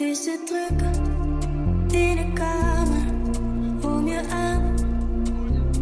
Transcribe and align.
is 0.00 0.22
te 0.22 0.38
druk 0.44 0.80
in 1.90 2.16
de 2.16 2.32
kamer 2.32 3.04
om 3.82 4.08
je 4.08 4.20
aan 4.30 4.74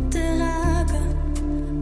te 0.08 0.36
raken. 0.36 1.06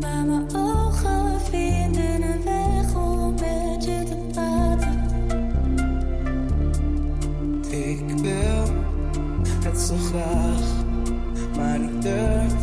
Maar 0.01 0.25
mijn 0.25 0.57
ogen 0.57 1.41
vinden 1.41 2.23
een 2.23 2.43
weg 2.45 2.95
om 2.97 3.35
met 3.35 3.85
je 3.85 4.03
te 4.05 4.17
praten. 4.33 5.03
Ik 7.71 8.19
wil 8.23 8.65
het 9.65 9.81
zo 9.81 9.95
graag, 9.97 10.85
maar 11.57 11.81
ik 11.81 12.03
durf 12.03 12.63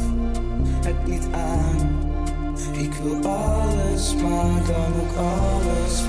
het 0.85 1.07
niet 1.07 1.27
aan. 1.31 1.99
Ik 2.77 2.93
wil 2.93 3.31
alles, 3.31 4.15
maar 4.15 4.65
dan 4.65 4.93
ook 5.01 5.15
alles. 5.17 6.03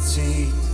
to 0.00 0.67